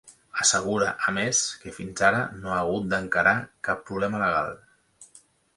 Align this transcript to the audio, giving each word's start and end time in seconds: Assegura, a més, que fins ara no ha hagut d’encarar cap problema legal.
Assegura, 0.43 0.87
a 1.11 1.13
més, 1.17 1.41
que 1.65 1.75
fins 1.75 2.03
ara 2.09 2.23
no 2.39 2.51
ha 2.55 2.57
hagut 2.63 2.89
d’encarar 2.95 3.37
cap 3.69 3.85
problema 3.91 4.23
legal. 4.25 4.55